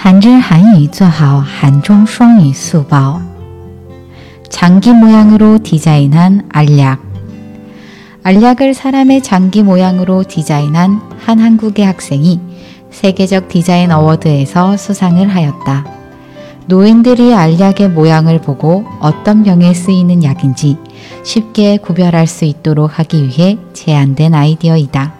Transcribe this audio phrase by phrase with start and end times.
[0.00, 3.20] 한글韩语做好韩中双语速报
[4.48, 7.00] 장기 모양으로 디자인한 알약
[8.22, 12.40] 알약을 사람의 장기 모양으로 디자인한 한 한국의 학생이
[12.90, 15.86] 세계적 디자인 어워드에서 수상을 하였다.
[16.66, 20.76] 노인들이 알약의 모양을 보고 어떤 병에 쓰이는 약인지
[21.22, 25.19] 쉽게 구별할 수 있도록 하기 위해 제안된 아이디어이다.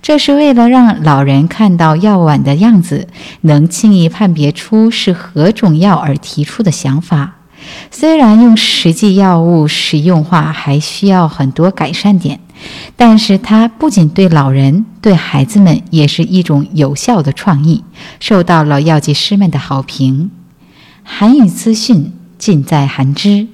[0.00, 3.08] 这是为了让老人看到药丸的样子，
[3.42, 7.34] 能轻易判别出是何种药而提出的想法。
[7.90, 12.40] 虽然用实际药物实用化还需要很多改善点，
[12.96, 17.84] 但是它不仅对老人，对孩子们也是一种有效的创意，
[18.20, 20.30] 受到了药剂师们的好评。
[21.02, 23.48] 韩语资讯尽在韩知。